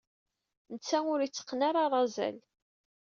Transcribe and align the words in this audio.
Netta 0.71 0.97
ur 1.13 1.19
yetteqqen 1.21 1.61
ara 1.67 1.79
arazal. 1.85 2.37